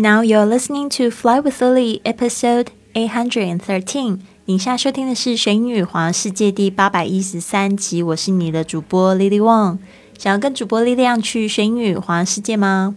[0.00, 4.20] Now you're listening to Fly with Lily, episode eight hundred and thirteen.
[4.46, 8.00] 以下收听的是《学英语环游世界》第八百一十三集。
[8.00, 9.78] 我是你的主播 Lily Wang。
[10.16, 12.96] 想要跟主播力量去学英语环游世界吗？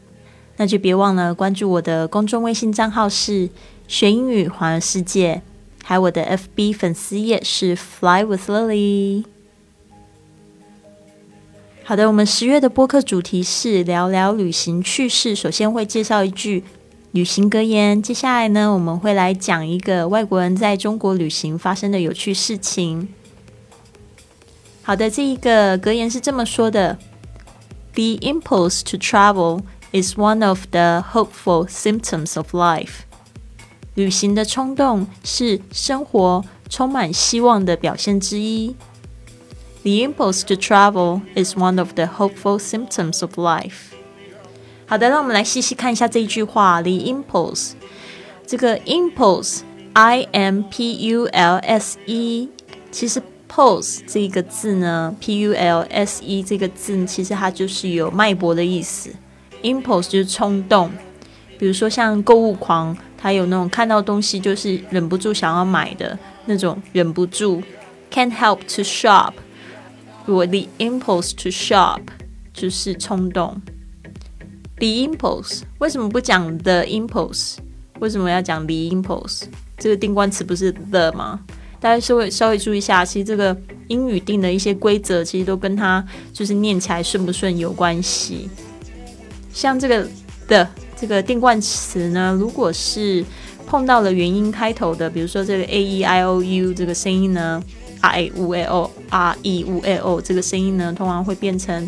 [0.58, 3.50] 那就别忘了关注我的公众微信账号是
[3.90, 5.42] “学英语环游世界”，
[5.84, 9.26] 还有我的 FB 粉丝页是 “Fly with Lily”。
[11.84, 15.36] 好的，我们十月的播客主题是聊聊旅行趣事。
[15.36, 16.64] 首先会介绍一句。
[17.13, 23.09] 旅行格言，接下来呢，我们会来讲一个外国人在中国旅行发生的有趣事情。
[24.83, 26.99] 好的，这一个格言是这么说的：“
[27.95, 33.01] The impulse to travel is one of the hopeful symptoms of life。”
[33.95, 38.77] 旅行的冲动是生活充满希望的表现之一。
[39.83, 43.90] The impulse to travel is one of the hopeful symptoms of life。
[44.92, 46.82] 好的，让我们来细细看一下这一句话。
[46.82, 47.72] The impulse，
[48.46, 52.50] 这个 impulse，I M P U L S E，
[52.92, 59.10] 其实 pulse 这个字呢，P U L S E 这个字，其实它就是有脉搏的意思。
[59.64, 60.92] impulse 就是冲动，
[61.58, 67.64] 比如说像购物狂，他有那种看到东西就是忍不住想要买的那种，忍不住
[68.12, 69.32] ，can't help to shop。
[70.26, 72.02] 如果 the impulse to shop
[72.52, 73.62] 就是冲动。
[74.82, 77.58] The impulse 为什么不讲 the impulse？
[78.00, 79.44] 为什么要讲 the impulse？
[79.78, 81.40] 这个定冠词不是 the 吗？
[81.80, 83.56] 大家稍微稍微注意一下，其实这个
[83.90, 88.50] 英语定的一些规则，其实都跟它就是念起来顺不顺有关系。
[89.54, 90.08] 像这个
[90.48, 90.68] 的
[91.00, 93.24] 这个定冠词呢，如果是
[93.68, 97.64] 碰到了元音开头的，比如说这个 a e i o u 这个声音呢
[98.02, 101.88] ，r a u a o r e u a o 这个声音呢，通常会变成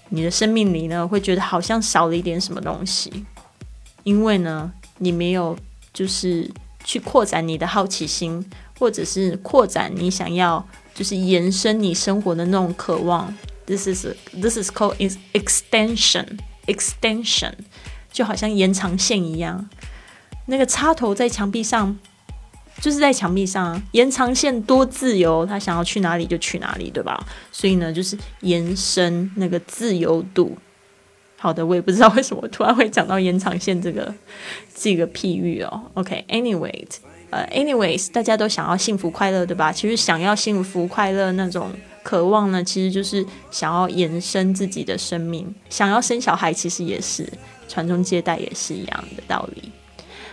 [0.08, 3.12] 你的生命里呢会觉得好像少了一点什么东西，
[4.04, 5.56] 因为呢，你没有
[5.92, 6.50] 就是
[6.84, 8.44] 去扩展你的好奇心，
[8.78, 13.34] 或者是扩展你想要就是延伸你生活的那种渴望。
[13.66, 14.96] This is this is called
[15.32, 17.52] extension extension.
[18.12, 19.68] 就好像延长线一样，
[20.46, 21.98] 那个插头在墙壁上，
[22.80, 23.82] 就是在墙壁上。
[23.92, 27.26] 延长线多自由，他想要去哪里就去哪里，对吧？
[27.50, 30.56] 所以呢，就是延伸那个自由度。
[31.38, 34.14] 好的，我也不知道为什么突然会讲到延长线这个
[34.74, 35.82] 这个譬喻哦。
[35.94, 36.86] OK，Anyway，
[37.30, 39.72] 呃，Anyways，大家都想要幸福快乐，对吧？
[39.72, 41.72] 其实想要幸福快乐那种
[42.04, 45.52] 渴望呢，其实就是想要延伸自己的生命。
[45.68, 47.28] 想要生小孩，其实也是。
[47.71, 49.71] 传宗接代也是一样的道理。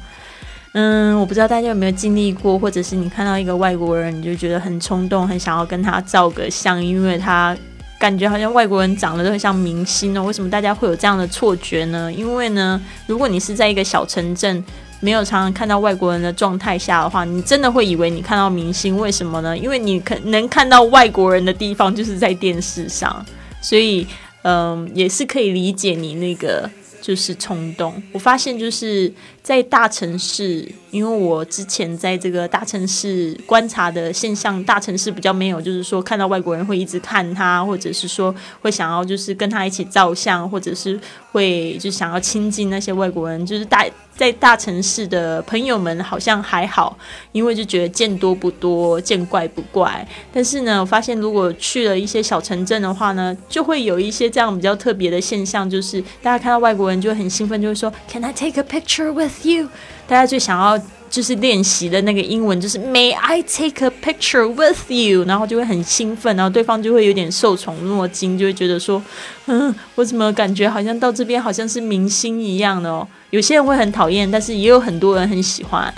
[0.71, 7.53] 嗯，我不知道大家有没有经历过，或者是你看到一个外国人，你就觉得很冲动，很想要跟他照个相，因为他
[8.00, 10.24] 感觉好像外国人长得都很像明星哦。
[10.24, 12.09] 为什么大家会有这样的错觉呢？
[12.09, 14.63] 因为呢，如果你是在一个小城镇，
[15.01, 18.98] 没有常常看到外国人的状态下的话，你真的会以为你看到明星。
[18.98, 19.57] 为什么呢？
[19.57, 23.25] 因为你可能看到外国人的地方就是在电视上，
[23.62, 24.07] 所以
[24.44, 26.69] 嗯，也是可以理解你那个。
[27.01, 27.92] 就是冲动。
[28.12, 29.12] 我发现就是
[29.42, 41.00] 在大城市，因为我之前在这个大城市观察的现象，大城市比较没有，就是说看到外国人会一直看他，或者是说会想要就是跟他一起照相，或者是
[41.31, 43.83] 会就想要亲近那些外国人，就是大。
[44.16, 46.98] 在大城市的朋友们好像还好，
[47.31, 50.08] 因为就觉得见多不多，见怪不怪。
[50.34, 59.69] 但是呢，我发现如果去了一些小城镇的话呢，就会有一些这样比较特别的现象，就是大家看到外国人就会很兴奋，就会说 “Can I take a picture with you？”
[60.08, 60.80] 大家就想要。
[61.12, 65.25] 就是练习的那个英文，就是 May I take a picture with you？
[65.25, 69.04] 然后就会很兴奋，然后对方就会有点受宠若惊，就会觉得说，
[69.48, 73.06] 嗯，我怎么感觉好像到这边好像是明星一样的哦？
[73.30, 75.94] 有些人会很讨厌，但是也有很多人很喜欢，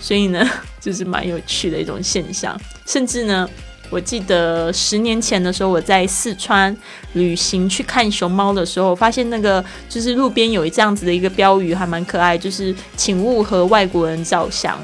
[0.00, 0.42] 所以呢，
[0.80, 3.46] 就是蛮有趣的一种现象，甚至呢。
[3.94, 6.76] 我记得十年前的时候，我在四川
[7.12, 14.76] 旅行去看熊猫的时候，发现那个就是路边有这样子的一个标语，还蛮可爱，就是请勿和外国人照相。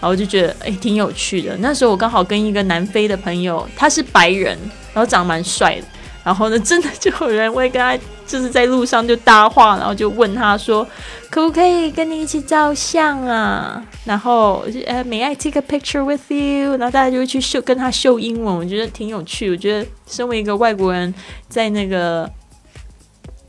[0.00, 1.56] 然后就觉得哎，挺有趣的。
[1.56, 4.56] 那时候我刚好跟一个南非的朋友，他是白人，
[4.92, 5.86] 然后长得蛮帅的。
[6.28, 7.98] 然后呢，真的就有人会跟他。
[8.28, 10.86] 就是在路上就搭话，然后就问他说
[11.32, 16.76] ：“可不可以跟你一起照相啊？”然后呃，May I take a picture with you？
[16.76, 19.50] 然后大家就会去秀跟他秀英文，我觉得挺有趣。
[19.50, 21.14] 我觉得身为一个外国人，
[21.48, 22.30] 在那个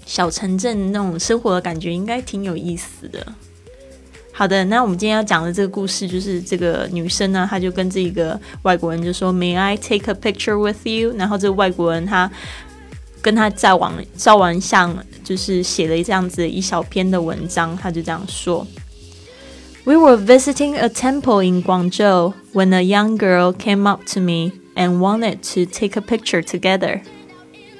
[0.05, 3.19] 小城镇那种生活的感觉，应该挺有意思的。
[4.31, 12.31] 好的，那我们今天要讲的这个故事，就是这个女生呢，她就跟这个外国人就说：“May I take a picture with you？” 然后这个外国人他。
[13.20, 17.76] 跟他在网照完相，就是写了这样子一小篇的文章。
[17.76, 18.66] 他就这样说：“
[19.84, 24.98] We were visiting a temple in Guangzhou when a young girl came up to me and
[24.98, 27.02] wanted to take a picture together.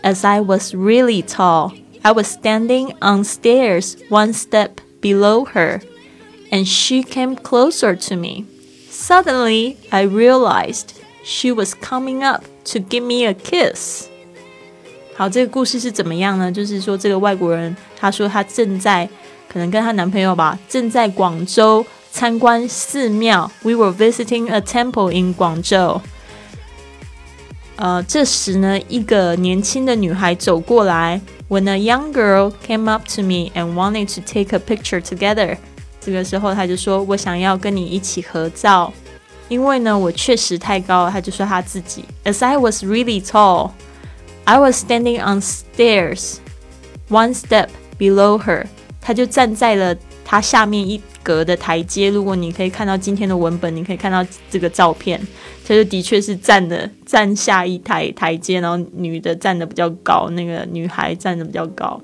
[0.02, 1.72] As I was really tall,
[2.02, 5.80] I was standing on stairs one step below her,
[6.50, 8.44] and she came closer to me.
[8.90, 10.92] Suddenly, I realized
[11.24, 14.08] she was coming up to give me a kiss.”
[15.19, 16.49] 好，这个故事是怎么样呢？
[16.49, 19.05] 就是说，这个外国人她说她正在
[19.49, 23.51] 可能跟她男朋友吧，正在广州参观寺庙。
[23.63, 26.01] We were visiting a temple in 广州。
[27.75, 31.19] 呃，这时呢，一个年轻的女孩走过来。
[31.49, 35.57] When a young girl came up to me and wanted to take a picture together，
[35.99, 38.93] 这个时候她就说我想要跟你一起合照，
[39.49, 41.11] 因为呢我确实太高了。
[41.11, 43.71] 他就说她自己，As I was really tall。
[44.48, 46.36] I was standing on stairs,
[47.08, 48.66] one step below her。
[49.00, 52.10] 她就站在了她下面一格的台阶。
[52.10, 55.20] 如果你可以看到今天的文本，你可以看到这个照片，
[55.66, 62.00] 她就的确是站的站下一台台阶，然后女的站的比较高，那个女孩站的比较高。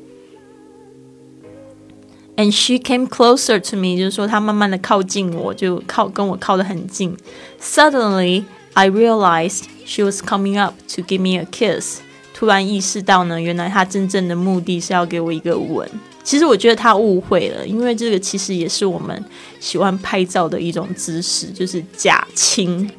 [2.37, 7.15] And she came closer to me，就是说她慢慢的靠近我，就靠跟我靠得很近。
[7.61, 12.01] Suddenly, I realized she was coming up to give me a kiss。
[12.38, 15.90] 突然意识到呢，原来他真正的目的是要给我一个吻。
[16.22, 19.24] 其实我觉得他误会了，因为这个其实也是我们
[19.62, 22.92] 喜欢拍照的一种姿势，就是假亲，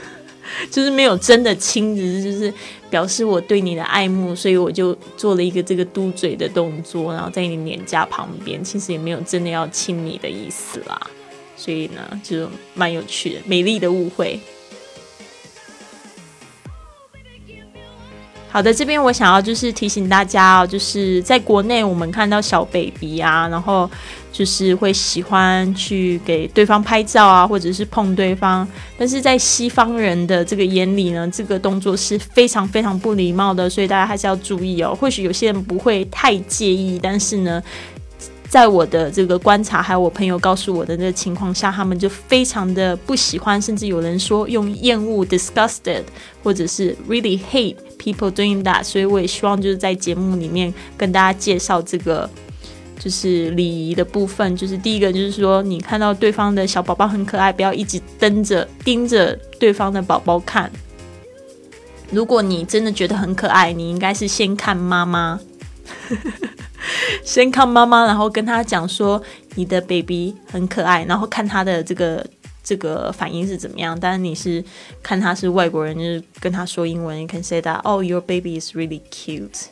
[0.70, 2.52] 就是没有真的亲，只是就是
[2.90, 11.00] 表示我对你的爱慕，所以我就做了一个这个嘟嘴的动作，然后在你脸颊旁边，其实也没有真的要亲你的意思啦。
[11.56, 14.38] 所以呢，就蛮有趣的，美丽的误会。
[18.56, 23.90] 好的，这边我想要就是提醒大家哦，就是在国内我们看到小 baby 啊，然后
[24.32, 34.96] 就是会喜欢去给对方拍照啊，或者是碰对方，但是在西方人的这个眼里呢，这个动作是非常非常不礼貌的，所以大家还是要注意哦。
[34.98, 37.62] 或许有些人不会太介意，但是呢。
[38.48, 46.04] 在我的这个观察，还有我朋友告诉我的这个情况下，他们就非常的不喜欢，甚至有人说用厌恶 （disgusted）
[46.42, 48.84] 或者是 really hate people doing that。
[48.84, 52.28] 所以我也希望就是在节目里面跟大家介绍这个
[52.98, 54.56] 就是礼仪的部分。
[54.56, 60.70] 就是第一个就是说，你看到对方的小宝宝很可爱，不要一直瞪着盯着对方的宝宝看。
[62.12, 65.40] 如果你真的觉得很可爱，你应该是先看妈妈。
[67.24, 69.20] 先看妈妈，然后跟他讲说
[69.54, 72.24] 你的 baby 很可爱，然后看他的这个
[72.62, 73.98] 这个反应是怎么样。
[73.98, 74.64] 但是你是
[75.02, 79.66] 看他是外国人，就是跟他说英文，you can say that oh your baby is really cute,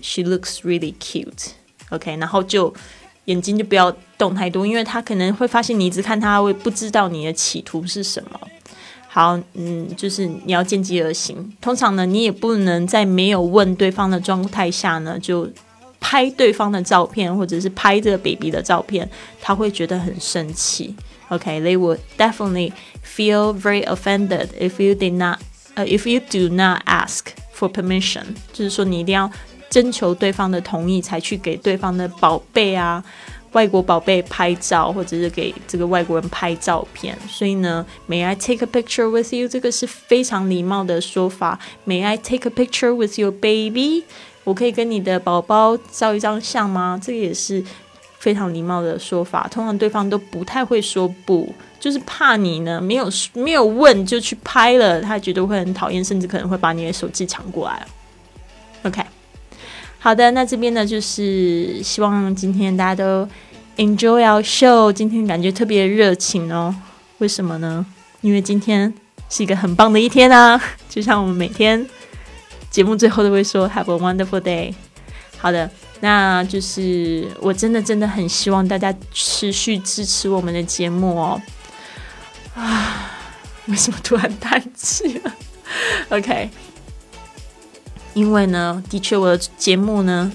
[0.00, 1.50] she looks really cute.
[1.90, 2.72] OK，然后就
[3.26, 8.40] 眼睛就不要动太多，因为他可能会发现你一直看他，会不知道你的企图是什么。
[9.06, 11.52] 好，嗯，就是你要见机而行。
[11.60, 15.46] 通常呢，你也不能在没有问对方的状态下呢，就
[16.01, 19.09] 拍对方的照片，或者是拍这个 baby 的照片，
[19.41, 20.95] 他会觉得很生气。
[21.29, 22.71] OK，they would definitely
[23.03, 25.39] feel very offended if you did not,
[25.75, 28.23] 呃，if you do not ask for permission。
[28.53, 29.29] 就是说，你一定要
[29.69, 33.03] 征求对方的同意，才去给对方的宝贝啊。
[33.53, 39.47] 外国宝贝拍照，或者是给这个外国人拍照片，所以呢，May I take a picture with you？
[39.47, 41.57] 这个是非常礼貌的说法。
[41.87, 44.03] May I take a picture with your baby？
[44.44, 46.98] 我可以跟你的宝宝照一张相吗？
[47.02, 47.62] 这个也是
[48.18, 49.48] 非常礼貌的说法。
[49.50, 57.86] 通常对方都不太会说不，就是怕你呢没有没有问就去拍了，他觉得会很讨厌，甚至可能会把你的手机抢过来。
[58.82, 59.02] OK。
[59.98, 63.28] 好的，那这边呢，就是希望今天大家都
[63.76, 64.92] enjoy our show。
[64.92, 66.74] 今天感觉特别热情哦，
[67.18, 67.86] 为什么呢？
[68.20, 68.92] 因为今天
[69.30, 70.60] 是一个很棒的一天啊！
[70.88, 71.86] 就像我们每天
[72.72, 74.74] 节目最后都会说 “Have a wonderful day”。
[75.38, 81.40] 好的，那就是我真的真的很希望大家持续支持我们的节目哦。
[82.54, 83.10] 啊，
[83.68, 85.32] 为什么突然叹气了
[86.08, 86.50] ？OK。
[88.14, 90.30] 因为呢，的确我的节目呢，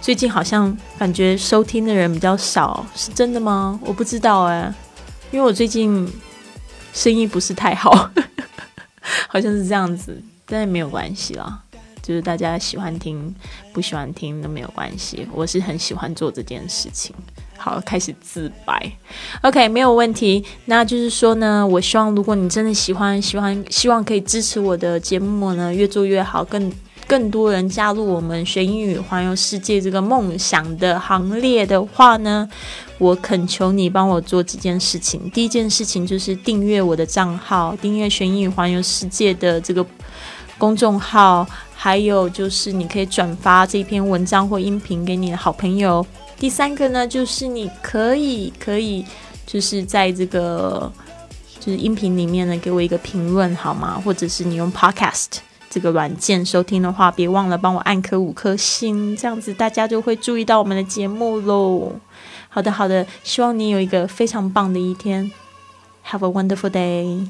[0.00, 3.78] 最近好像感觉收听的人比较少，是真的吗？
[3.84, 4.72] 我不知道哎，
[5.30, 6.12] 因为我最近
[6.92, 8.10] 生意不是太好，
[9.28, 11.60] 好像是这样子，但是没有关系啦，
[12.02, 13.34] 就是大家喜欢听
[13.72, 17.14] 不喜欢听都没有关系，我是很喜欢做这件事情。
[17.56, 18.92] 好，开始自白
[19.42, 20.44] ，OK，没有问题。
[20.66, 26.72] 那就是说呢，我希望如果你真的喜欢，喜欢，希望可以支持我的节目呢，越做越好，更。
[27.06, 32.46] 更多人加入我们学英语环游世界这个梦想的行列的话呢，
[32.98, 35.30] 我恳求你帮我做几件事情。
[35.30, 39.82] 第一件事情就是订阅我的账号，订阅学英语环游世界的这个
[40.58, 46.04] 公众号，还有就是你可以转发这篇文章或音频给你的好朋友。
[46.36, 49.06] 第三个呢，就是你可以可以
[49.46, 50.92] 就是在这个
[51.58, 54.00] 就是音频里面呢给我一个评论好吗？
[54.04, 55.38] 或者是你用 Podcast。
[55.70, 61.92] 这个软件收听的话，别忘了帮我按颗五颗星，这样子大家就会注意到我们的节目喽。
[62.48, 65.30] 好的，好的，希望你有一个非常棒的一天
[66.06, 67.28] ，Have a wonderful day。